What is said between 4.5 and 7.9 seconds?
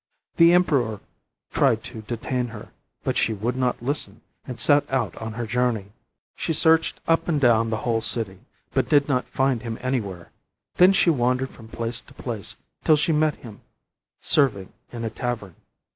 set out on her journey. She searched up and down the